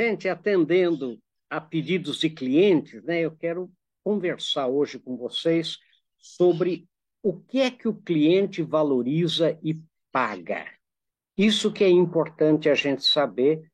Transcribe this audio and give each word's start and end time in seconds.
Gente, 0.00 0.30
atendendo 0.30 1.18
a 1.50 1.60
pedidos 1.60 2.20
de 2.20 2.30
clientes, 2.30 3.02
né, 3.02 3.20
eu 3.20 3.32
quero 3.32 3.70
conversar 4.02 4.66
hoje 4.66 4.98
com 4.98 5.14
vocês 5.14 5.76
sobre 6.16 6.88
o 7.22 7.38
que 7.38 7.60
é 7.60 7.70
que 7.70 7.86
o 7.86 7.92
cliente 7.92 8.62
valoriza 8.62 9.58
e 9.62 9.78
paga. 10.10 10.64
Isso 11.36 11.70
que 11.70 11.84
é 11.84 11.90
importante 11.90 12.70
a 12.70 12.74
gente 12.74 13.04
saber, 13.04 13.70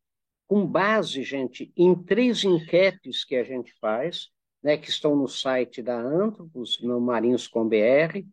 com 0.49 0.67
base, 0.67 1.23
gente, 1.23 1.73
em 1.77 1.95
três 1.95 2.43
enquetes 2.43 3.25
que 3.25 3.37
a 3.37 3.45
gente 3.45 3.73
faz, 3.81 4.27
né, 4.61 4.77
que 4.77 4.91
estão 4.91 5.15
no 5.15 5.29
site 5.29 5.81
da 5.81 5.97
Antropos, 5.97 6.83
no 6.83 7.01
Marinhos 7.01 7.47
com 7.47 7.69
BR, 7.69 8.27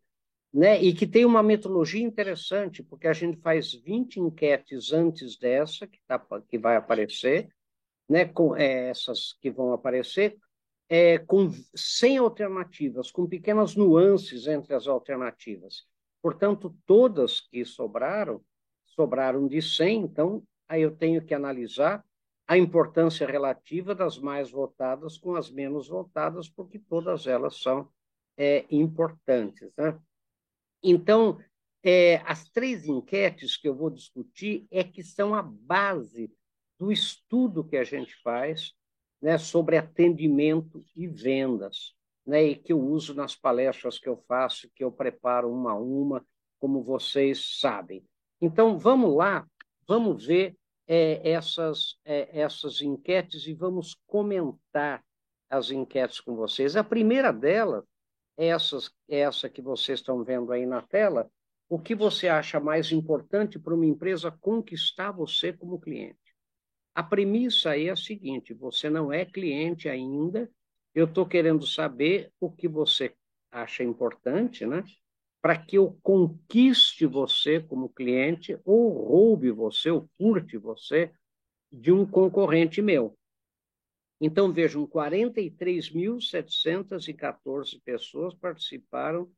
né, 0.51 0.81
e 0.81 0.95
que 0.95 1.05
tem 1.05 1.25
uma 1.25 1.43
metodologia 1.43 2.03
interessante, 2.03 2.81
porque 2.81 3.05
a 3.05 3.13
gente 3.13 3.37
faz 3.37 3.71
20 3.71 4.19
enquetes 4.19 4.91
antes 4.91 5.37
dessa, 5.37 5.85
que, 5.85 5.99
tá, 6.07 6.19
que 6.49 6.57
vai 6.57 6.75
aparecer, 6.75 7.49
né, 8.09 8.25
com 8.25 8.55
é, 8.55 8.89
essas 8.89 9.33
que 9.41 9.49
vão 9.49 9.73
aparecer, 9.73 10.37
é, 10.89 11.17
com 11.17 11.49
100 11.75 12.17
alternativas, 12.19 13.11
com 13.11 13.27
pequenas 13.27 13.75
nuances 13.75 14.47
entre 14.47 14.73
as 14.73 14.87
alternativas. 14.87 15.85
Portanto, 16.21 16.75
todas 16.85 17.41
que 17.41 17.65
sobraram, 17.65 18.41
sobraram 18.85 19.47
de 19.47 19.61
100, 19.61 20.01
então 20.01 20.43
aí 20.67 20.81
eu 20.81 20.95
tenho 20.95 21.23
que 21.23 21.33
analisar 21.33 22.03
a 22.47 22.57
importância 22.57 23.25
relativa 23.25 23.95
das 23.95 24.17
mais 24.17 24.51
votadas 24.51 25.17
com 25.17 25.35
as 25.35 25.49
menos 25.49 25.87
votadas, 25.87 26.49
porque 26.49 26.77
todas 26.77 27.25
elas 27.25 27.61
são 27.61 27.89
é, 28.37 28.65
importantes. 28.69 29.71
Né? 29.77 29.97
Então, 30.81 31.39
é, 31.81 32.17
as 32.25 32.49
três 32.49 32.85
enquetes 32.85 33.57
que 33.57 33.67
eu 33.67 33.75
vou 33.75 33.89
discutir 33.89 34.67
é 34.69 34.83
que 34.83 35.03
são 35.03 35.33
a 35.33 35.41
base 35.41 36.31
do 36.79 36.91
estudo 36.91 37.63
que 37.63 37.77
a 37.77 37.83
gente 37.83 38.15
faz 38.21 38.73
né, 39.21 39.37
sobre 39.37 39.77
atendimento 39.77 40.83
e 40.95 41.07
vendas, 41.07 41.93
né, 42.25 42.43
e 42.43 42.55
que 42.55 42.73
eu 42.73 42.79
uso 42.79 43.13
nas 43.13 43.35
palestras 43.35 43.97
que 43.97 44.09
eu 44.09 44.17
faço, 44.27 44.69
que 44.75 44.83
eu 44.83 44.91
preparo 44.91 45.51
uma 45.51 45.71
a 45.71 45.79
uma, 45.79 46.25
como 46.59 46.83
vocês 46.83 47.59
sabem. 47.59 48.05
Então, 48.41 48.77
vamos 48.77 49.15
lá, 49.15 49.47
vamos 49.87 50.25
ver 50.25 50.57
é, 50.87 51.31
essas, 51.31 51.97
é, 52.03 52.39
essas 52.39 52.81
enquetes 52.81 53.47
e 53.47 53.53
vamos 53.53 53.95
comentar 54.05 55.03
as 55.49 55.71
enquetes 55.71 56.19
com 56.19 56.35
vocês. 56.35 56.75
A 56.75 56.83
primeira 56.83 57.31
delas, 57.31 57.85
essas, 58.35 58.91
essa 59.07 59.49
que 59.49 59.61
vocês 59.61 59.99
estão 59.99 60.23
vendo 60.23 60.51
aí 60.51 60.65
na 60.65 60.81
tela, 60.81 61.29
o 61.69 61.79
que 61.79 61.95
você 61.95 62.27
acha 62.27 62.59
mais 62.59 62.91
importante 62.91 63.57
para 63.57 63.73
uma 63.73 63.85
empresa 63.85 64.31
conquistar 64.31 65.11
você 65.11 65.53
como 65.53 65.79
cliente? 65.79 66.17
A 66.95 67.01
premissa 67.01 67.75
é 67.77 67.89
a 67.89 67.95
seguinte: 67.95 68.53
você 68.53 68.87
não 68.89 69.11
é 69.11 69.25
cliente 69.25 69.89
ainda, 69.89 70.47
eu 70.93 71.05
estou 71.05 71.25
querendo 71.25 71.65
saber 71.65 72.31
o 72.39 72.51
que 72.51 72.67
você 72.67 73.15
acha 73.51 73.83
importante, 73.83 74.63
né? 74.65 74.83
Para 75.41 75.57
que 75.57 75.77
eu 75.77 75.97
conquiste 76.01 77.05
você 77.05 77.59
como 77.59 77.89
cliente, 77.89 78.57
ou 78.63 78.89
roube 78.89 79.51
você, 79.51 79.91
ou 79.91 80.09
curte 80.17 80.57
você 80.57 81.11
de 81.71 81.91
um 81.91 82.05
concorrente 82.05 82.81
meu. 82.81 83.17
Então, 84.21 84.53
vejam, 84.53 84.87
43.714 84.87 87.81
pessoas 87.83 88.33
participaram 88.35 89.29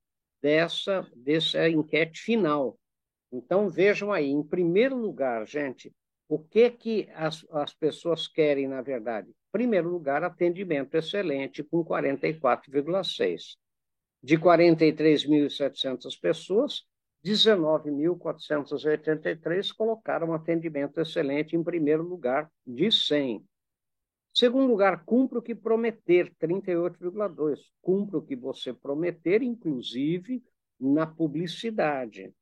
dessa, 0.42 1.10
dessa 1.16 1.68
enquete 1.68 2.22
final. 2.22 2.78
Então, 3.32 3.68
vejam 3.70 4.12
aí, 4.12 4.30
em 4.30 4.44
primeiro 4.44 4.96
lugar, 4.96 5.48
gente, 5.48 5.92
o 6.28 6.40
que 6.40 6.72
que 6.72 7.08
as, 7.14 7.46
as 7.52 7.72
pessoas 7.74 8.28
querem, 8.28 8.68
na 8.68 8.82
verdade? 8.82 9.30
Em 9.30 9.52
primeiro 9.52 9.88
lugar, 9.90 10.24
atendimento 10.24 10.96
excelente, 10.96 11.64
com 11.64 11.86
44,6. 11.86 13.58
De 14.22 14.38
43.700 14.38 16.20
pessoas, 16.20 16.84
19.483 17.24 19.74
colocaram 19.76 20.32
atendimento 20.34 21.00
excelente 21.00 21.56
em 21.56 21.64
primeiro 21.64 22.04
lugar, 22.04 22.52
de 22.66 22.92
100. 22.92 23.46
Segundo 24.34 24.68
lugar, 24.68 25.06
cumpra 25.06 25.40
o 25.40 25.42
que 25.42 25.56
prometer, 25.56 26.34
38,2. 26.40 27.60
Cumpra 27.82 28.18
o 28.18 28.22
que 28.22 28.36
você 28.36 28.74
prometer, 28.74 29.42
inclusive 29.42 30.44
na 30.80 31.08
publicidade. 31.08 32.34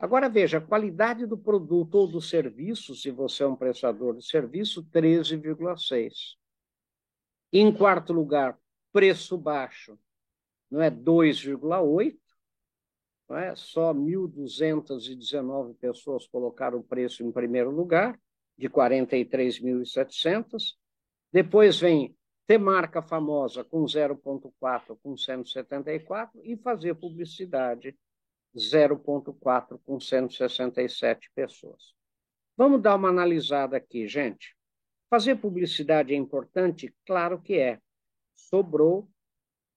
Agora 0.00 0.28
veja, 0.30 0.56
a 0.56 0.62
qualidade 0.62 1.26
do 1.26 1.36
produto 1.36 1.96
ou 1.96 2.06
do 2.06 2.22
serviço, 2.22 2.96
se 2.96 3.10
você 3.10 3.42
é 3.42 3.46
um 3.46 3.54
prestador 3.54 4.16
de 4.16 4.26
serviço, 4.26 4.82
13,6. 4.84 6.38
Em 7.52 7.70
quarto 7.70 8.14
lugar, 8.14 8.58
preço 8.90 9.36
baixo, 9.36 9.98
não 10.70 10.80
é 10.80 10.90
2,8. 10.90 12.18
Não 13.28 13.36
é? 13.36 13.54
Só 13.54 13.92
1.219 13.92 15.74
pessoas 15.74 16.26
colocaram 16.26 16.78
o 16.78 16.82
preço 16.82 17.22
em 17.22 17.30
primeiro 17.30 17.70
lugar, 17.70 18.18
de 18.56 18.70
43.700. 18.70 20.78
Depois 21.30 21.78
vem 21.78 22.16
ter 22.46 22.56
marca 22.56 23.02
famosa 23.02 23.62
com 23.62 23.84
0,4 23.84 24.96
com 25.02 25.14
174 25.14 26.40
e 26.42 26.56
fazer 26.56 26.94
publicidade 26.94 27.94
0,4 28.56 29.78
com 29.84 30.00
167 30.00 31.30
pessoas. 31.34 31.94
Vamos 32.56 32.82
dar 32.82 32.96
uma 32.96 33.08
analisada 33.08 33.76
aqui, 33.76 34.06
gente. 34.06 34.56
Fazer 35.08 35.36
publicidade 35.36 36.12
é 36.12 36.16
importante? 36.16 36.94
Claro 37.06 37.40
que 37.40 37.58
é. 37.58 37.80
Sobrou 38.34 39.08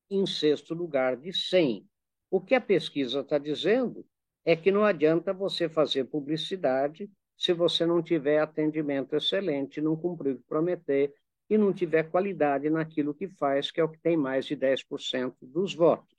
em 0.09 0.25
sexto 0.25 0.73
lugar 0.73 1.17
de 1.17 1.33
100. 1.33 1.87
O 2.29 2.41
que 2.41 2.55
a 2.55 2.61
pesquisa 2.61 3.21
está 3.21 3.37
dizendo 3.37 4.05
é 4.45 4.55
que 4.55 4.71
não 4.71 4.83
adianta 4.83 5.33
você 5.33 5.69
fazer 5.69 6.05
publicidade 6.05 7.09
se 7.37 7.53
você 7.53 7.85
não 7.85 8.01
tiver 8.01 8.39
atendimento 8.39 9.15
excelente, 9.15 9.81
não 9.81 9.95
cumprir 9.95 10.35
o 10.35 10.37
que 10.37 10.43
prometer 10.43 11.13
e 11.49 11.57
não 11.57 11.73
tiver 11.73 12.03
qualidade 12.09 12.69
naquilo 12.69 13.13
que 13.13 13.27
faz, 13.27 13.71
que 13.71 13.79
é 13.79 13.83
o 13.83 13.89
que 13.89 13.99
tem 13.99 14.15
mais 14.15 14.45
de 14.45 14.55
10% 14.55 15.35
dos 15.41 15.73
votos. 15.73 16.12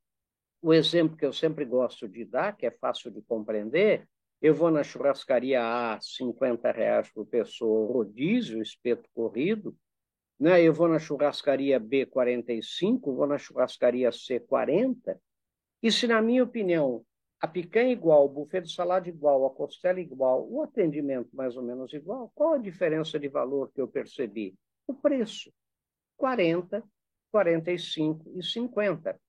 o 0.62 0.72
exemplo 0.72 1.16
que 1.16 1.26
eu 1.26 1.32
sempre 1.32 1.64
gosto 1.64 2.08
de 2.08 2.24
dar, 2.24 2.56
que 2.56 2.64
é 2.64 2.70
fácil 2.70 3.10
de 3.10 3.20
compreender, 3.22 4.08
eu 4.40 4.54
vou 4.54 4.70
na 4.70 4.84
churrascaria 4.84 5.60
A, 5.60 6.00
50 6.00 6.70
reais 6.70 7.10
por 7.10 7.26
pessoa, 7.26 7.92
rodízio, 7.92 8.62
espeto 8.62 9.10
corrido, 9.12 9.76
né? 10.38 10.62
eu 10.62 10.72
vou 10.72 10.86
na 10.86 11.00
churrascaria 11.00 11.80
B, 11.80 12.06
45, 12.06 13.16
vou 13.16 13.26
na 13.26 13.36
churrascaria 13.36 14.12
C, 14.12 14.38
40, 14.38 15.20
e 15.82 15.92
se, 15.92 16.06
na 16.06 16.20
minha 16.22 16.42
opinião, 16.42 17.04
a 17.40 17.46
picanha 17.46 17.92
igual, 17.92 18.24
o 18.24 18.28
buffet 18.28 18.62
de 18.62 18.72
salada 18.72 19.08
igual, 19.08 19.44
a 19.46 19.50
costela 19.50 20.00
igual, 20.00 20.46
o 20.50 20.62
atendimento 20.62 21.34
mais 21.34 21.56
ou 21.56 21.62
menos 21.62 21.92
igual, 21.92 22.30
qual 22.34 22.54
a 22.54 22.58
diferença 22.58 23.18
de 23.18 23.28
valor 23.28 23.70
que 23.72 23.80
eu 23.80 23.86
percebi? 23.86 24.54
O 24.86 24.94
preço, 24.94 25.52
40, 26.16 26.82
45 27.30 28.32
e 28.34 28.42
50. 28.42 29.20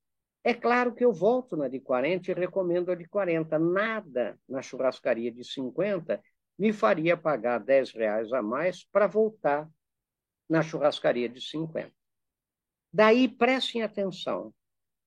É 0.44 0.54
claro 0.54 0.96
que 0.96 1.04
eu 1.04 1.12
volto 1.12 1.58
na 1.58 1.68
de 1.68 1.80
40 1.80 2.32
e 2.32 2.34
recomendo 2.34 2.92
a 2.92 2.96
de 2.96 3.06
40. 3.06 3.60
Nada 3.60 4.40
na 4.48 4.62
churrascaria 4.62 5.32
de 5.32 5.44
50 5.44 6.22
me 6.58 6.72
faria 6.72 7.18
pagar 7.18 7.60
10 7.60 7.92
reais 7.92 8.32
a 8.32 8.42
mais 8.42 8.86
para 8.86 9.08
voltar 9.08 9.70
na 10.50 10.62
churrascaria 10.62 11.28
de 11.28 11.42
50. 11.42 11.92
Daí, 12.94 13.28
prestem 13.28 13.84
atenção, 13.84 14.54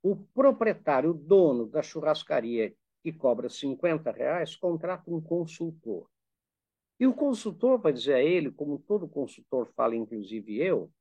o 0.03 0.15
proprietário, 0.15 1.11
o 1.11 1.15
dono 1.15 1.67
da 1.67 1.83
churrascaria 1.83 2.75
que 3.03 3.13
cobra 3.13 3.49
50 3.49 4.11
reais, 4.11 4.57
contrata 4.57 5.11
um 5.11 5.21
consultor. 5.21 6.09
E 6.99 7.07
o 7.07 7.15
consultor 7.15 7.79
vai 7.79 7.93
dizer 7.93 8.15
a 8.15 8.23
ele, 8.23 8.51
como 8.51 8.79
todo 8.79 9.09
consultor 9.09 9.67
fala, 9.75 9.97
inclusive 9.97 10.59
eu, 10.59 10.93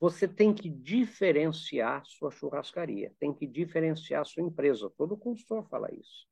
você 0.00 0.26
tem 0.26 0.54
que 0.54 0.70
diferenciar 0.70 2.02
sua 2.06 2.30
churrascaria, 2.30 3.12
tem 3.20 3.34
que 3.34 3.46
diferenciar 3.46 4.24
sua 4.24 4.42
empresa. 4.42 4.90
Todo 4.96 5.18
consultor 5.18 5.68
fala 5.68 5.92
isso. 5.94 6.26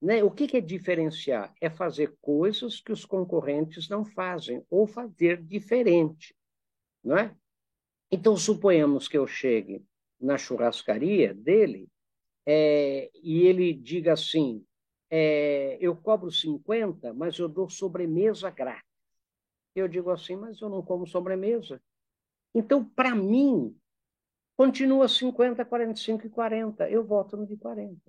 Né? 0.00 0.22
O 0.22 0.30
que, 0.30 0.46
que 0.46 0.56
é 0.56 0.60
diferenciar? 0.60 1.52
É 1.60 1.68
fazer 1.68 2.16
coisas 2.20 2.80
que 2.80 2.92
os 2.92 3.04
concorrentes 3.04 3.88
não 3.88 4.04
fazem, 4.04 4.64
ou 4.70 4.86
fazer 4.86 5.42
diferente. 5.42 6.32
Não 7.02 7.18
é? 7.18 7.36
Então, 8.10 8.36
suponhamos 8.36 9.08
que 9.08 9.18
eu 9.18 9.26
chegue 9.26 9.84
na 10.20 10.38
churrascaria 10.38 11.34
dele 11.34 11.88
é, 12.46 13.10
e 13.14 13.46
ele 13.46 13.72
diga 13.72 14.12
assim: 14.12 14.64
é, 15.10 15.76
eu 15.80 15.94
cobro 15.94 16.30
50, 16.30 17.12
mas 17.12 17.38
eu 17.38 17.48
dou 17.48 17.68
sobremesa 17.68 18.50
grátis. 18.50 18.90
Eu 19.74 19.88
digo 19.88 20.10
assim, 20.10 20.36
mas 20.36 20.60
eu 20.60 20.68
não 20.68 20.82
como 20.82 21.06
sobremesa. 21.06 21.80
Então, 22.54 22.84
para 22.84 23.14
mim, 23.14 23.76
continua 24.56 25.08
50, 25.08 25.64
45 25.64 26.26
e 26.26 26.30
40. 26.30 26.88
Eu 26.90 27.04
voto 27.04 27.36
no 27.36 27.46
de 27.46 27.56
40. 27.56 28.00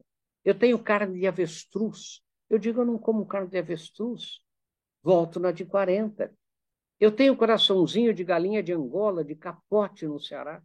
Eu 0.44 0.58
tenho 0.58 0.78
carne 0.78 1.20
de 1.20 1.28
avestruz. 1.28 2.22
Eu 2.50 2.58
digo, 2.58 2.82
eu 2.82 2.86
não 2.86 2.98
como 2.98 3.26
carne 3.26 3.50
de 3.50 3.58
avestruz. 3.58 4.40
Volto 5.02 5.40
na 5.40 5.52
de 5.52 5.66
40. 5.66 6.34
Eu 7.00 7.12
tenho 7.12 7.36
coraçãozinho 7.36 8.14
de 8.14 8.24
galinha 8.24 8.64
de 8.64 8.72
Angola, 8.74 9.24
de 9.24 9.36
capote 9.36 10.06
no 10.06 10.20
Ceará. 10.20 10.62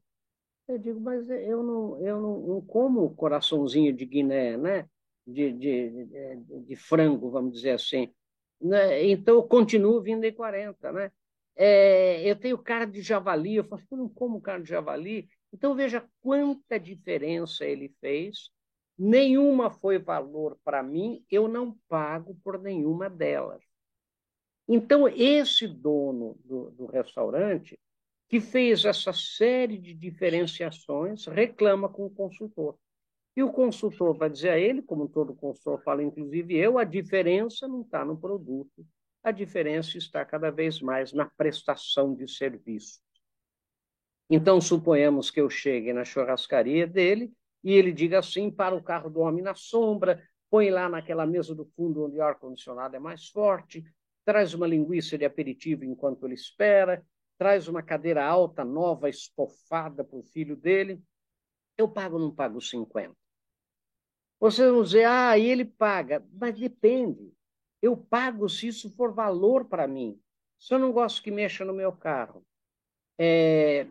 Eu 0.68 0.78
digo, 0.78 1.00
mas 1.00 1.28
eu 1.30 1.62
não, 1.62 1.98
eu 2.06 2.20
não, 2.20 2.60
como 2.60 3.14
coraçãozinho 3.14 3.90
de 3.90 4.04
Guiné, 4.04 4.56
né? 4.58 4.88
De, 5.26 5.50
de, 5.50 6.04
de, 6.06 6.60
de 6.66 6.76
frango, 6.76 7.30
vamos 7.30 7.54
dizer 7.54 7.70
assim. 7.70 8.12
Né? 8.60 9.06
Então, 9.08 9.36
eu 9.36 9.42
continuo 9.42 10.02
vindo 10.02 10.24
em 10.24 10.32
40, 10.32 10.92
né? 10.92 11.10
É, 11.56 12.22
eu 12.30 12.36
tenho 12.36 12.58
carne 12.58 12.92
de 12.92 13.02
javali, 13.02 13.56
eu 13.56 13.64
falo, 13.64 13.82
eu 13.90 13.96
não 13.96 14.08
como 14.08 14.40
carne 14.40 14.64
de 14.64 14.70
javali. 14.70 15.28
Então, 15.52 15.74
veja 15.74 16.06
quanta 16.20 16.78
diferença 16.78 17.64
ele 17.64 17.88
fez. 18.00 18.50
Nenhuma 18.98 19.70
foi 19.70 19.98
valor 19.98 20.58
para 20.62 20.82
mim, 20.82 21.24
eu 21.30 21.48
não 21.48 21.76
pago 21.88 22.38
por 22.44 22.60
nenhuma 22.60 23.08
delas. 23.08 23.62
Então, 24.68 25.08
esse 25.08 25.66
dono 25.66 26.38
do, 26.44 26.70
do 26.72 26.86
restaurante, 26.86 27.78
que 28.28 28.40
fez 28.40 28.84
essa 28.84 29.12
série 29.12 29.78
de 29.78 29.94
diferenciações, 29.94 31.26
reclama 31.26 31.88
com 31.88 32.06
o 32.06 32.10
consultor. 32.10 32.78
E 33.34 33.42
o 33.42 33.52
consultor 33.52 34.16
vai 34.16 34.28
dizer 34.28 34.50
a 34.50 34.58
ele, 34.58 34.82
como 34.82 35.08
todo 35.08 35.34
consultor 35.34 35.82
fala, 35.82 36.02
inclusive 36.02 36.56
eu, 36.56 36.78
a 36.78 36.84
diferença 36.84 37.66
não 37.66 37.82
está 37.82 38.04
no 38.04 38.18
produto, 38.18 38.84
a 39.22 39.30
diferença 39.30 39.96
está 39.96 40.24
cada 40.24 40.50
vez 40.50 40.80
mais 40.80 41.12
na 41.12 41.24
prestação 41.24 42.14
de 42.14 42.28
serviço. 42.30 43.00
Então, 44.30 44.60
suponhamos 44.60 45.30
que 45.30 45.40
eu 45.40 45.48
chegue 45.48 45.92
na 45.92 46.04
churrascaria 46.04 46.86
dele 46.86 47.32
e 47.64 47.72
ele 47.72 47.92
diga 47.92 48.18
assim: 48.18 48.50
para 48.50 48.74
o 48.74 48.82
carro 48.82 49.08
do 49.08 49.20
homem 49.20 49.42
na 49.42 49.54
sombra, 49.54 50.22
põe 50.50 50.70
lá 50.70 50.88
naquela 50.88 51.26
mesa 51.26 51.54
do 51.54 51.64
fundo 51.64 52.04
onde 52.04 52.18
o 52.18 52.22
ar-condicionado 52.22 52.94
é 52.94 52.98
mais 52.98 53.28
forte, 53.28 53.84
traz 54.24 54.52
uma 54.52 54.66
linguiça 54.66 55.16
de 55.16 55.24
aperitivo 55.24 55.84
enquanto 55.84 56.26
ele 56.26 56.34
espera, 56.34 57.02
traz 57.38 57.68
uma 57.68 57.82
cadeira 57.82 58.24
alta, 58.24 58.64
nova, 58.64 59.08
estofada 59.08 60.04
para 60.04 60.18
o 60.18 60.22
filho 60.22 60.56
dele. 60.56 61.00
Eu 61.76 61.88
pago 61.88 62.16
ou 62.16 62.20
não 62.20 62.34
pago 62.34 62.60
50? 62.60 63.16
Vocês 64.40 64.70
vão 64.70 64.82
dizer, 64.82 65.04
ah, 65.06 65.38
ele 65.38 65.64
paga. 65.64 66.26
Mas 66.32 66.58
depende. 66.58 67.32
Eu 67.80 67.96
pago 67.96 68.48
se 68.48 68.66
isso 68.66 68.90
for 68.90 69.12
valor 69.14 69.64
para 69.64 69.86
mim. 69.86 70.20
Se 70.58 70.74
eu 70.74 70.78
não 70.78 70.92
gosto 70.92 71.22
que 71.22 71.30
mexa 71.30 71.64
no 71.64 71.72
meu 71.72 71.92
carro, 71.92 72.44
é, 73.16 73.86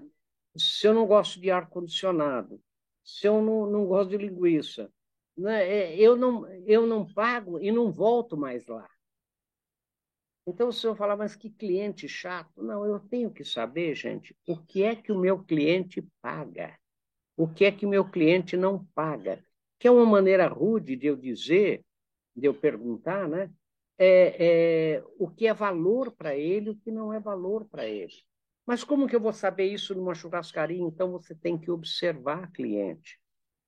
se 0.58 0.86
eu 0.86 0.94
não 0.94 1.08
gosto 1.08 1.40
de 1.40 1.50
ar-condicionado, 1.50 2.62
se 3.04 3.26
eu 3.28 3.42
não, 3.42 3.66
não 3.66 3.86
gosto 3.86 4.10
de 4.10 4.18
linguiça, 4.18 4.92
né, 5.38 5.66
é, 5.66 5.96
eu, 5.98 6.16
não, 6.18 6.46
eu 6.66 6.86
não 6.86 7.06
pago 7.06 7.60
e 7.60 7.72
não 7.72 7.92
volto 7.92 8.36
mais 8.36 8.68
lá. 8.68 8.90
Então, 10.48 10.70
o 10.70 10.74
senhor 10.74 10.96
fala, 10.96 11.18
mas 11.18 11.36
que 11.36 11.50
cliente 11.50 12.08
chato. 12.08 12.64
Não, 12.64 12.86
eu 12.86 13.00
tenho 13.02 13.30
que 13.30 13.44
saber, 13.44 13.94
gente, 13.94 14.34
o 14.48 14.58
que 14.58 14.82
é 14.82 14.96
que 14.96 15.12
o 15.12 15.20
meu 15.20 15.44
cliente 15.44 16.02
paga, 16.22 16.74
o 17.36 17.50
que 17.50 17.66
é 17.66 17.72
que 17.72 17.86
o 17.86 17.90
meu 17.90 18.10
cliente 18.10 18.56
não 18.56 18.86
paga. 18.96 19.44
Que 19.78 19.90
é 19.90 19.92
uma 19.92 20.06
maneira 20.06 20.48
rude 20.48 20.96
de 20.96 21.06
eu 21.06 21.18
dizer, 21.18 21.84
de 22.34 22.48
eu 22.48 22.54
perguntar, 22.54 23.28
né? 23.28 23.52
É, 24.00 24.96
é, 24.96 25.04
o 25.20 25.28
que 25.30 25.48
é 25.48 25.54
valor 25.54 26.16
para 26.16 26.34
ele, 26.34 26.70
o 26.70 26.78
que 26.78 26.92
não 26.92 27.12
é 27.12 27.20
valor 27.20 27.66
para 27.66 27.86
ele. 27.86 28.14
Mas 28.66 28.84
como 28.84 29.08
que 29.08 29.16
eu 29.16 29.20
vou 29.20 29.34
saber 29.34 29.66
isso 29.66 29.94
numa 29.94 30.16
churrascaria? 30.16 30.82
Então, 30.82 31.12
você 31.12 31.36
tem 31.36 31.58
que 31.58 31.70
observar 31.70 32.52
cliente. 32.54 33.20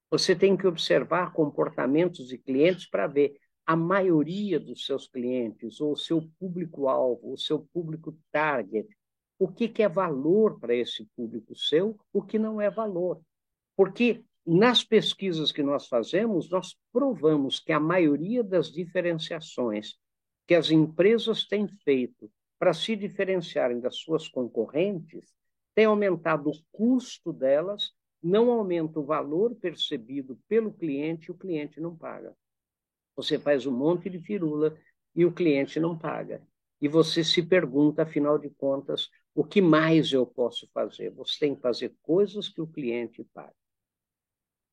Você 0.09 0.33
tem 0.33 0.55
que 0.55 0.65
observar 0.65 1.33
comportamentos 1.33 2.29
de 2.29 2.37
clientes 2.37 2.89
para 2.89 3.05
ver 3.05 3.37
a 3.69 3.75
maioria 3.75 4.59
dos 4.59 4.83
seus 4.83 5.07
clientes, 5.07 5.79
ou 5.79 5.91
o 5.91 5.95
seu 5.95 6.27
público-alvo, 6.39 7.33
o 7.33 7.37
seu 7.37 7.59
público 7.71 8.17
target, 8.31 8.89
o 9.37 9.47
que, 9.47 9.69
que 9.69 9.83
é 9.83 9.87
valor 9.87 10.59
para 10.59 10.73
esse 10.73 11.05
público 11.15 11.55
seu, 11.55 11.95
o 12.11 12.19
que 12.19 12.39
não 12.39 12.59
é 12.59 12.67
valor. 12.67 13.21
Porque 13.77 14.25
nas 14.43 14.83
pesquisas 14.83 15.51
que 15.51 15.61
nós 15.61 15.87
fazemos, 15.87 16.49
nós 16.49 16.75
provamos 16.91 17.59
que 17.59 17.71
a 17.71 17.79
maioria 17.79 18.43
das 18.43 18.71
diferenciações 18.71 19.99
que 20.47 20.55
as 20.55 20.71
empresas 20.71 21.45
têm 21.45 21.67
feito 21.67 22.27
para 22.57 22.73
se 22.73 22.95
diferenciarem 22.95 23.79
das 23.79 23.97
suas 23.97 24.27
concorrentes 24.27 25.31
tem 25.75 25.85
aumentado 25.85 26.49
o 26.49 26.57
custo 26.71 27.31
delas, 27.31 27.91
não 28.19 28.49
aumenta 28.49 28.99
o 28.99 29.05
valor 29.05 29.53
percebido 29.53 30.39
pelo 30.47 30.73
cliente 30.73 31.27
e 31.27 31.31
o 31.31 31.37
cliente 31.37 31.79
não 31.79 31.95
paga. 31.95 32.35
Você 33.19 33.37
faz 33.37 33.65
um 33.65 33.71
monte 33.71 34.09
de 34.09 34.17
firula 34.17 34.77
e 35.13 35.25
o 35.25 35.33
cliente 35.33 35.77
não 35.77 35.97
paga. 35.97 36.41
E 36.79 36.87
você 36.87 37.21
se 37.21 37.43
pergunta, 37.43 38.03
afinal 38.03 38.39
de 38.39 38.49
contas, 38.49 39.09
o 39.35 39.43
que 39.43 39.61
mais 39.61 40.13
eu 40.13 40.25
posso 40.25 40.69
fazer? 40.73 41.09
Você 41.11 41.37
tem 41.37 41.53
que 41.53 41.61
fazer 41.61 41.93
coisas 42.01 42.47
que 42.47 42.61
o 42.61 42.67
cliente 42.67 43.21
paga. 43.33 43.53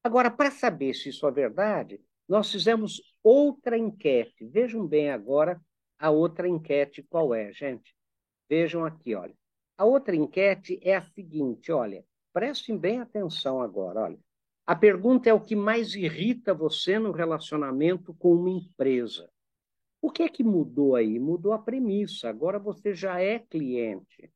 Agora, 0.01 0.31
para 0.31 0.53
saber 0.53 0.95
se 0.95 1.09
isso 1.09 1.27
é 1.27 1.31
verdade, 1.33 2.01
nós 2.29 2.53
fizemos 2.53 3.03
outra 3.21 3.77
enquete. 3.77 4.47
Vejam 4.47 4.87
bem 4.87 5.11
agora 5.11 5.61
a 5.99 6.11
outra 6.11 6.49
enquete 6.49 7.03
qual 7.03 7.35
é, 7.35 7.53
gente. 7.53 7.97
Vejam 8.49 8.85
aqui, 8.85 9.17
olha. 9.17 9.35
A 9.77 9.85
outra 9.85 10.15
enquete 10.15 10.79
é 10.83 10.95
a 10.95 11.03
seguinte, 11.03 11.73
olha. 11.73 12.05
Prestem 12.33 12.79
bem 12.79 13.01
atenção 13.01 13.61
agora, 13.61 14.03
olha. 14.03 14.26
A 14.67 14.75
pergunta 14.75 15.31
é 15.31 15.33
o 15.33 15.41
que 15.41 15.55
mais 15.55 15.95
irrita 15.95 16.53
você 16.53 16.99
no 16.99 17.13
relacionamento 17.13 18.13
com 18.15 18.35
uma 18.35 18.51
empresa. 18.51 19.31
O 20.03 20.11
que 20.11 20.25
é 20.25 20.29
que 20.29 20.43
mudou 20.43 20.97
aí? 20.97 21.21
Mudou 21.21 21.53
a 21.53 21.59
premissa. 21.59 22.29
Agora 22.29 22.59
você 22.59 22.93
já 22.93 23.21
é 23.21 23.39
cliente. 23.39 24.29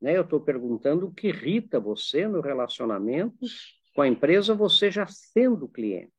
Né? 0.00 0.16
Eu 0.16 0.22
estou 0.22 0.40
perguntando 0.40 1.06
o 1.06 1.14
que 1.14 1.28
irrita 1.28 1.78
você 1.78 2.26
no 2.26 2.40
relacionamento 2.40 3.46
com 3.94 4.02
a 4.02 4.08
empresa, 4.08 4.52
você 4.52 4.90
já 4.90 5.06
sendo 5.06 5.68
cliente. 5.68 6.12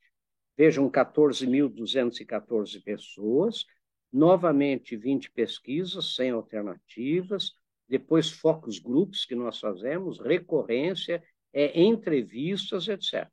Vejam, 0.57 0.89
14.214 0.89 2.81
pessoas, 2.81 3.65
novamente 4.11 4.95
20 4.95 5.31
pesquisas, 5.31 6.15
sem 6.15 6.31
alternativas, 6.31 7.51
depois 7.89 8.31
focus 8.31 8.79
groups 8.79 9.25
que 9.25 9.35
nós 9.35 9.59
fazemos, 9.59 10.17
recorrência, 10.19 11.21
é, 11.51 11.81
entrevistas, 11.81 12.87
etc. 12.87 13.29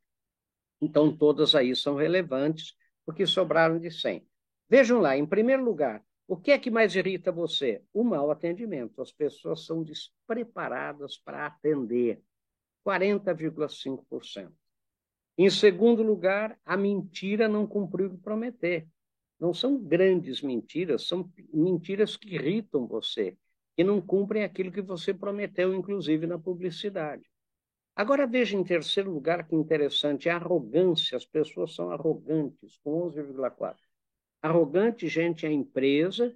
Então, 0.81 1.15
todas 1.15 1.55
aí 1.55 1.75
são 1.75 1.95
relevantes, 1.95 2.75
porque 3.05 3.25
sobraram 3.25 3.79
de 3.79 3.89
100. 3.91 4.27
Vejam 4.69 4.99
lá, 4.99 5.17
em 5.17 5.25
primeiro 5.25 5.63
lugar, 5.63 6.03
o 6.27 6.35
que 6.35 6.51
é 6.51 6.59
que 6.59 6.69
mais 6.69 6.93
irrita 6.95 7.31
você? 7.31 7.81
O 7.93 8.03
mau 8.03 8.29
atendimento. 8.29 9.01
As 9.01 9.11
pessoas 9.11 9.65
são 9.65 9.81
despreparadas 9.81 11.17
para 11.17 11.45
atender. 11.45 12.21
40,5%. 12.85 14.51
Em 15.37 15.49
segundo 15.49 16.01
lugar, 16.01 16.57
a 16.65 16.75
mentira 16.75 17.47
não 17.47 17.67
cumpriu 17.67 18.07
o 18.07 18.11
que 18.11 18.17
prometer. 18.17 18.87
Não 19.39 19.53
são 19.53 19.77
grandes 19.77 20.41
mentiras, 20.41 21.05
são 21.05 21.31
mentiras 21.53 22.17
que 22.17 22.33
irritam 22.33 22.87
você, 22.87 23.37
que 23.75 23.83
não 23.83 24.01
cumprem 24.01 24.43
aquilo 24.43 24.71
que 24.71 24.81
você 24.81 25.13
prometeu, 25.13 25.73
inclusive 25.75 26.25
na 26.25 26.39
publicidade. 26.39 27.29
Agora 27.97 28.27
veja 28.27 28.55
em 28.55 28.63
terceiro 28.63 29.11
lugar 29.11 29.47
que 29.47 29.55
interessante, 29.55 30.29
a 30.29 30.35
arrogância. 30.35 31.17
As 31.17 31.25
pessoas 31.25 31.73
são 31.73 31.89
arrogantes, 31.89 32.77
com 32.83 33.09
11,4. 33.09 33.75
Arrogante, 34.39 35.07
gente, 35.07 35.47
é 35.47 35.49
a 35.49 35.51
empresa 35.51 36.31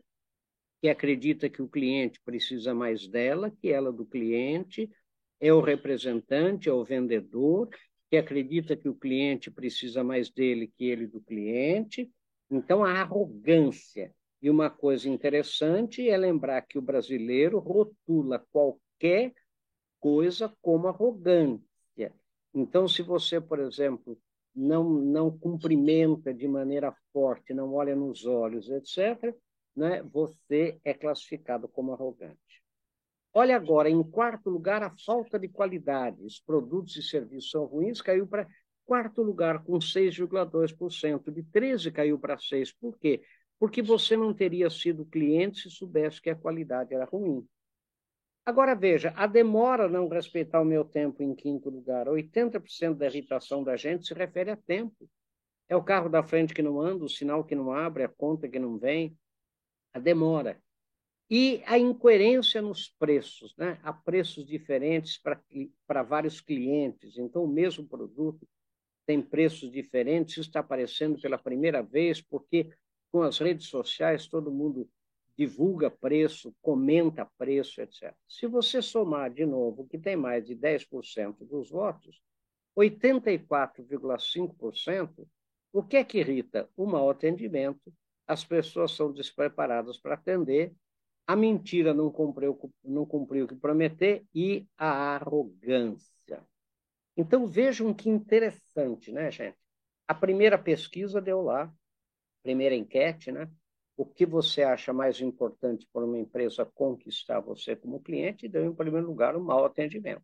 que 0.81 0.89
acredita 0.89 1.47
que 1.47 1.61
o 1.61 1.67
cliente 1.67 2.19
precisa 2.25 2.73
mais 2.73 3.07
dela 3.07 3.51
que 3.61 3.69
ela 3.69 3.91
do 3.91 4.03
cliente, 4.03 4.89
é 5.39 5.53
o 5.53 5.61
representante, 5.61 6.67
é 6.67 6.73
o 6.73 6.83
vendedor, 6.83 7.69
que 8.09 8.17
acredita 8.17 8.75
que 8.75 8.89
o 8.89 8.95
cliente 8.95 9.51
precisa 9.51 10.03
mais 10.03 10.31
dele 10.31 10.73
que 10.75 10.85
ele 10.85 11.05
do 11.05 11.21
cliente. 11.21 12.11
Então, 12.49 12.83
a 12.83 13.01
arrogância. 13.01 14.11
E 14.41 14.49
uma 14.49 14.71
coisa 14.71 15.07
interessante 15.07 16.09
é 16.09 16.17
lembrar 16.17 16.63
que 16.63 16.79
o 16.79 16.81
brasileiro 16.81 17.59
rotula 17.59 18.43
qualquer 18.51 19.31
coisa 20.01 20.51
como 20.61 20.87
arrogância. 20.87 21.61
Então, 22.53 22.87
se 22.87 23.01
você, 23.01 23.39
por 23.39 23.59
exemplo, 23.59 24.19
não, 24.53 24.83
não 24.83 25.31
cumprimenta 25.31 26.33
de 26.33 26.47
maneira 26.47 26.93
forte, 27.13 27.53
não 27.53 27.73
olha 27.73 27.95
nos 27.95 28.25
olhos, 28.25 28.69
etc., 28.69 29.33
né, 29.73 30.03
você 30.03 30.77
é 30.83 30.93
classificado 30.93 31.69
como 31.69 31.93
arrogante. 31.93 32.61
Olha 33.33 33.55
agora, 33.55 33.89
em 33.89 34.03
quarto 34.03 34.49
lugar, 34.49 34.83
a 34.83 34.93
falta 35.05 35.39
de 35.39 35.47
qualidade. 35.47 36.21
Os 36.21 36.41
produtos 36.41 36.97
e 36.97 37.01
serviços 37.01 37.49
são 37.49 37.63
ruins, 37.63 38.01
caiu 38.01 38.27
para 38.27 38.45
quarto 38.85 39.21
lugar, 39.21 39.63
com 39.63 39.79
6,2%. 39.79 41.31
De 41.31 41.41
13 41.43 41.91
caiu 41.91 42.19
para 42.19 42.37
6. 42.37 42.73
Por 42.73 42.97
quê? 42.97 43.21
Porque 43.57 43.81
você 43.81 44.17
não 44.17 44.33
teria 44.33 44.69
sido 44.69 45.05
cliente 45.05 45.61
se 45.61 45.69
soubesse 45.69 46.21
que 46.21 46.29
a 46.29 46.35
qualidade 46.35 46.93
era 46.93 47.05
ruim. 47.05 47.47
Agora 48.45 48.75
veja, 48.75 49.13
a 49.15 49.27
demora 49.27 49.87
não 49.87 50.07
respeitar 50.07 50.61
o 50.61 50.65
meu 50.65 50.83
tempo 50.83 51.21
em 51.21 51.35
quinto 51.35 51.69
lugar. 51.69 52.07
80% 52.07 52.95
da 52.95 53.05
irritação 53.05 53.63
da 53.63 53.75
gente 53.75 54.07
se 54.07 54.13
refere 54.13 54.49
a 54.49 54.57
tempo. 54.57 55.09
É 55.69 55.75
o 55.75 55.83
carro 55.83 56.09
da 56.09 56.23
frente 56.23 56.53
que 56.53 56.61
não 56.61 56.81
anda, 56.81 57.05
o 57.05 57.09
sinal 57.09 57.43
que 57.43 57.55
não 57.55 57.71
abre, 57.71 58.03
a 58.03 58.09
conta 58.09 58.49
que 58.49 58.59
não 58.59 58.77
vem, 58.77 59.17
a 59.93 59.99
demora. 59.99 60.61
E 61.29 61.63
a 61.65 61.77
incoerência 61.77 62.61
nos 62.61 62.89
preços, 62.89 63.55
né? 63.55 63.79
há 63.83 63.93
preços 63.93 64.45
diferentes 64.45 65.17
para 65.17 66.03
vários 66.03 66.41
clientes, 66.41 67.17
então 67.17 67.45
o 67.45 67.47
mesmo 67.47 67.87
produto 67.87 68.45
tem 69.05 69.21
preços 69.21 69.71
diferentes, 69.71 70.33
isso 70.33 70.49
está 70.49 70.59
aparecendo 70.59 71.21
pela 71.21 71.37
primeira 71.37 71.81
vez, 71.81 72.19
porque 72.21 72.69
com 73.13 73.21
as 73.21 73.37
redes 73.37 73.67
sociais 73.67 74.27
todo 74.27 74.51
mundo 74.51 74.89
divulga 75.41 75.89
preço, 75.89 76.53
comenta 76.61 77.25
preço, 77.37 77.81
etc. 77.81 78.13
Se 78.27 78.45
você 78.45 78.81
somar 78.81 79.31
de 79.31 79.45
novo, 79.45 79.87
que 79.87 79.97
tem 79.97 80.15
mais 80.15 80.45
de 80.45 80.55
10% 80.55 81.43
dos 81.45 81.71
votos, 81.71 82.21
84,5%, 82.77 85.27
o 85.73 85.81
que 85.81 85.97
é 85.97 86.03
que 86.03 86.19
irrita? 86.19 86.69
O 86.77 86.85
mau 86.85 87.09
atendimento, 87.09 87.91
as 88.27 88.45
pessoas 88.45 88.91
são 88.91 89.11
despreparadas 89.11 89.97
para 89.97 90.13
atender 90.13 90.75
a 91.25 91.35
mentira 91.35 91.91
não 91.93 92.11
cumpriu, 92.11 92.59
não 92.83 93.05
cumpriu 93.05 93.45
o 93.45 93.47
que 93.47 93.55
prometer 93.55 94.25
e 94.35 94.67
a 94.77 95.15
arrogância. 95.15 96.43
Então 97.15 97.47
vejam 97.47 97.93
que 97.93 98.09
interessante, 98.09 99.11
né, 99.11 99.31
gente? 99.31 99.57
A 100.07 100.13
primeira 100.13 100.57
pesquisa 100.57 101.21
deu 101.21 101.41
lá, 101.41 101.73
primeira 102.43 102.75
enquete, 102.75 103.31
né? 103.31 103.49
O 103.95 104.05
que 104.05 104.25
você 104.25 104.63
acha 104.63 104.93
mais 104.93 105.21
importante 105.21 105.87
para 105.91 106.05
uma 106.05 106.17
empresa 106.17 106.65
conquistar 106.65 107.39
você 107.39 107.75
como 107.75 108.01
cliente? 108.01 108.47
Deu 108.47 108.65
em 108.65 108.73
primeiro 108.73 109.07
lugar 109.07 109.35
o 109.35 109.43
mau 109.43 109.65
atendimento. 109.65 110.23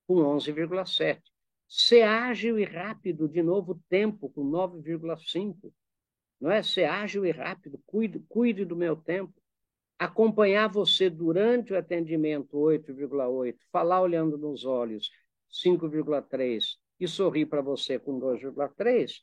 com 0.09 0.17
11,7. 0.17 1.23
Ser 1.69 2.03
ágil 2.03 2.59
e 2.59 2.65
rápido, 2.65 3.29
de 3.29 3.43
novo, 3.43 3.81
tempo, 3.89 4.29
com 4.31 4.43
9,5 4.43 5.71
não 6.41 6.51
é? 6.51 6.63
Ser 6.63 6.85
ágil 6.85 7.27
e 7.27 7.31
rápido, 7.31 7.81
cuide, 7.87 8.21
cuide 8.29 8.65
do 8.65 8.77
meu 8.77 8.97
tempo. 8.97 9.35
Acompanhar 9.99 10.69
você 10.69 11.11
durante 11.11 11.73
o 11.73 11.79
atendimento, 11.79 12.57
8,8. 12.57 13.57
Falar 13.73 14.01
olhando 14.01 14.39
nos 14.39 14.65
olhos, 14.65 15.11
5,3. 15.51 16.79
E 17.01 17.09
sorrir 17.09 17.47
para 17.47 17.61
você 17.61 17.99
com 17.99 18.19
2,3. 18.19 19.23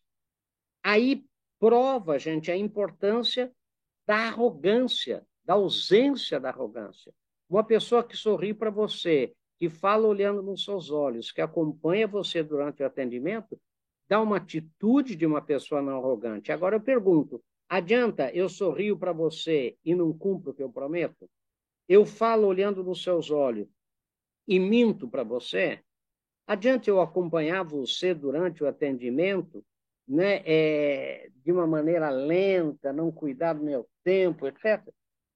Aí 0.84 1.26
prova, 1.60 2.20
gente, 2.20 2.52
a 2.52 2.58
importância 2.58 3.52
da 4.06 4.18
arrogância, 4.28 5.26
da 5.44 5.54
ausência 5.54 6.40
da 6.40 6.50
arrogância. 6.50 7.14
Uma 7.50 7.64
pessoa 7.64 8.04
que 8.04 8.16
sorri 8.16 8.54
para 8.54 8.70
você, 8.70 9.34
que 9.58 9.70
fala 9.70 10.08
olhando 10.08 10.42
nos 10.42 10.64
seus 10.64 10.90
olhos, 10.92 11.32
que 11.32 11.42
acompanha 11.42 12.08
você 12.08 12.44
durante 12.44 12.84
o 12.84 12.86
atendimento, 12.86 13.60
dá 14.08 14.22
uma 14.22 14.38
atitude 14.38 15.16
de 15.16 15.26
uma 15.26 15.42
pessoa 15.42 15.82
não 15.82 15.98
arrogante. 15.98 16.52
Agora 16.52 16.76
eu 16.76 16.82
pergunto: 16.82 17.44
adianta 17.70 18.30
eu 18.32 18.50
sorrio 18.50 18.98
para 18.98 19.14
você 19.14 19.78
e 19.84 19.96
não 19.96 20.14
cumpro 20.14 20.52
o 20.52 20.54
que 20.54 20.64
eu 20.64 20.72
prometo? 20.72 21.30
Eu 21.88 22.06
falo 22.06 22.48
olhando 22.48 22.84
nos 22.84 23.04
seus 23.04 23.30
olhos 23.30 23.68
e 24.48 24.60
minto 24.60 25.08
para 25.08 25.24
você? 25.24 25.80
Adianta 26.48 26.90
eu 26.90 27.02
acompanhar 27.02 27.64
você 27.64 28.14
durante 28.14 28.64
o 28.64 28.68
atendimento, 28.68 29.64
né, 30.08 30.44
é, 30.46 31.30
de 31.44 31.52
uma 31.52 31.66
maneira 31.66 32.10
lenta, 32.10 32.94
não 32.94 33.12
cuidar 33.12 33.54
do 33.54 33.64
meu 33.64 33.88
tempo, 34.04 34.46
etc. 34.46 34.88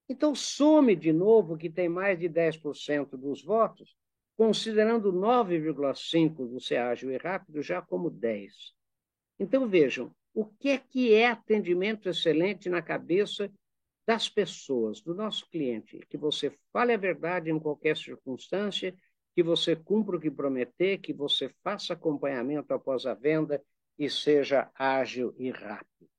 Então, 0.07 0.35
some 0.35 0.95
de 0.95 1.11
novo 1.11 1.57
que 1.57 1.69
tem 1.69 1.89
mais 1.89 2.19
de 2.19 2.29
10% 2.29 3.17
dos 3.17 3.43
votos, 3.43 3.95
considerando 4.39 5.11
9,5% 5.11 6.47
do 6.47 6.77
ágil 6.77 7.11
e 7.11 7.17
rápido 7.17 7.61
já 7.61 7.81
como 7.81 8.09
10%. 8.09 8.73
Então, 9.37 9.67
vejam, 9.67 10.15
o 10.33 10.45
que 10.45 10.69
é 10.69 10.77
que 10.77 11.13
é 11.13 11.27
atendimento 11.27 12.07
excelente 12.07 12.69
na 12.69 12.81
cabeça 12.81 13.51
das 14.07 14.29
pessoas, 14.29 15.01
do 15.01 15.13
nosso 15.13 15.45
cliente? 15.49 15.99
Que 16.09 16.17
você 16.17 16.57
fale 16.71 16.93
a 16.93 16.97
verdade 16.97 17.51
em 17.51 17.59
qualquer 17.59 17.97
circunstância, 17.97 18.95
que 19.35 19.43
você 19.43 19.75
cumpra 19.75 20.15
o 20.15 20.19
que 20.21 20.31
prometer, 20.31 20.99
que 20.99 21.11
você 21.11 21.49
faça 21.61 21.91
acompanhamento 21.91 22.73
após 22.73 23.05
a 23.05 23.13
venda 23.13 23.61
e 23.97 24.09
seja 24.09 24.71
ágil 24.73 25.35
e 25.37 25.51
rápido. 25.51 26.09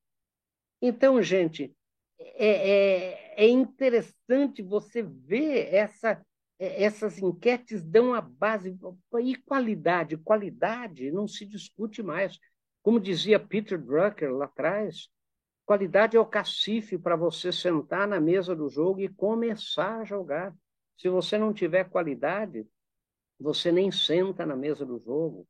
Então, 0.82 1.22
gente, 1.22 1.74
é, 2.18 2.48
é, 2.48 3.44
é 3.44 3.48
interessante 3.48 4.60
você 4.60 5.02
ver 5.02 5.74
essa, 5.74 6.22
essas 6.60 7.18
enquetes 7.18 7.82
dão 7.82 8.12
a 8.12 8.20
base. 8.20 8.78
E 9.22 9.34
qualidade? 9.36 10.18
Qualidade 10.18 11.10
não 11.10 11.26
se 11.26 11.46
discute 11.46 12.02
mais. 12.02 12.38
Como 12.82 13.00
dizia 13.00 13.40
Peter 13.40 13.80
Drucker 13.80 14.30
lá 14.30 14.44
atrás, 14.44 15.08
qualidade 15.64 16.16
é 16.16 16.20
o 16.20 16.26
cacife 16.26 16.98
para 16.98 17.16
você 17.16 17.50
sentar 17.50 18.06
na 18.06 18.20
mesa 18.20 18.54
do 18.54 18.68
jogo 18.68 19.00
e 19.00 19.08
começar 19.08 20.00
a 20.00 20.04
jogar. 20.04 20.54
Se 20.98 21.08
você 21.08 21.38
não 21.38 21.52
tiver 21.52 21.88
qualidade, 21.88 22.66
você 23.38 23.72
nem 23.72 23.90
senta 23.90 24.44
na 24.44 24.54
mesa 24.54 24.84
do 24.84 24.98
jogo. 24.98 25.48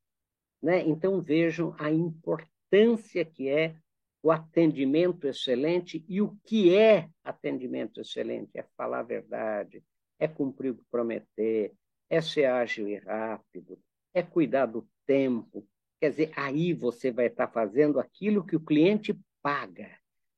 Né? 0.62 0.86
Então 0.86 1.20
vejam 1.20 1.74
a 1.76 1.90
importância 1.90 3.24
que 3.24 3.48
é 3.48 3.74
o 4.22 4.30
atendimento 4.30 5.26
excelente 5.26 6.04
e 6.06 6.20
o 6.20 6.36
que 6.44 6.76
é 6.76 7.08
atendimento 7.24 8.00
excelente 8.00 8.50
é 8.54 8.62
falar 8.76 9.00
a 9.00 9.04
verdade, 9.04 9.82
é 10.20 10.28
cumprir 10.28 10.70
o 10.70 10.76
que 10.76 10.84
prometer, 10.90 11.74
é 12.08 12.20
ser 12.20 12.44
ágil 12.44 12.86
e 12.86 12.96
rápido, 12.98 13.78
é 14.12 14.22
cuidar 14.22 14.66
do 14.66 14.86
tempo. 15.06 15.66
Quer 15.98 16.10
dizer, 16.10 16.32
aí 16.36 16.74
você 16.74 17.10
vai 17.10 17.26
estar 17.26 17.48
fazendo 17.48 17.98
aquilo 17.98 18.44
que 18.44 18.54
o 18.54 18.60
cliente 18.60 19.18
paga, 19.42 19.90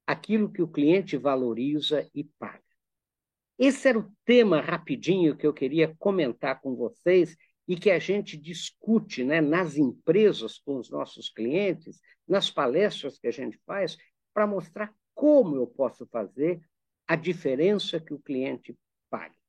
aquilo 0.06 0.50
que 0.50 0.62
o 0.62 0.68
cliente 0.68 1.16
valoriza 1.16 2.08
e 2.14 2.24
paga. 2.38 2.62
Esse 3.58 3.88
era 3.88 3.98
o 3.98 4.10
tema 4.24 4.60
rapidinho 4.60 5.36
que 5.36 5.46
eu 5.46 5.52
queria 5.52 5.94
comentar 5.98 6.60
com 6.60 6.74
vocês 6.74 7.36
e 7.66 7.76
que 7.76 7.90
a 7.90 7.98
gente 7.98 8.36
discute 8.36 9.24
né, 9.24 9.40
nas 9.40 9.76
empresas 9.76 10.58
com 10.58 10.78
os 10.78 10.90
nossos 10.90 11.28
clientes, 11.28 12.00
nas 12.26 12.50
palestras 12.50 13.18
que 13.18 13.26
a 13.26 13.30
gente 13.30 13.58
faz, 13.66 13.96
para 14.32 14.46
mostrar 14.46 14.92
como 15.14 15.56
eu 15.56 15.66
posso 15.66 16.06
fazer 16.06 16.60
a 17.06 17.14
diferença 17.14 18.00
que 18.00 18.14
o 18.14 18.18
cliente 18.18 18.76
paga. 19.10 19.41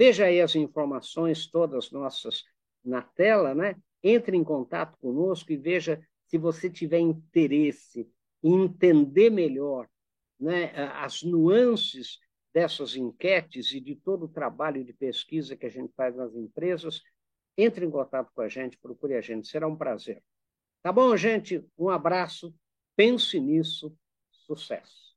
Veja 0.00 0.24
aí 0.24 0.40
as 0.40 0.56
informações 0.56 1.46
todas 1.46 1.90
nossas 1.90 2.44
na 2.82 3.02
tela, 3.02 3.54
né? 3.54 3.76
Entre 4.02 4.34
em 4.34 4.42
contato 4.42 4.96
conosco 4.96 5.52
e 5.52 5.58
veja 5.58 6.00
se 6.24 6.38
você 6.38 6.70
tiver 6.70 7.00
interesse 7.00 8.10
em 8.42 8.64
entender 8.64 9.28
melhor 9.28 9.86
né, 10.40 10.72
as 10.94 11.22
nuances 11.22 12.18
dessas 12.50 12.96
enquetes 12.96 13.72
e 13.72 13.80
de 13.80 13.94
todo 13.94 14.24
o 14.24 14.28
trabalho 14.28 14.82
de 14.82 14.94
pesquisa 14.94 15.54
que 15.54 15.66
a 15.66 15.70
gente 15.70 15.92
faz 15.94 16.16
nas 16.16 16.34
empresas, 16.34 17.02
entre 17.54 17.84
em 17.84 17.90
contato 17.90 18.30
com 18.34 18.40
a 18.40 18.48
gente, 18.48 18.78
procure 18.78 19.16
a 19.16 19.20
gente, 19.20 19.48
será 19.48 19.68
um 19.68 19.76
prazer. 19.76 20.22
Tá 20.82 20.90
bom, 20.90 21.14
gente? 21.14 21.62
Um 21.76 21.90
abraço, 21.90 22.54
pense 22.96 23.38
nisso, 23.38 23.94
sucesso. 24.30 25.09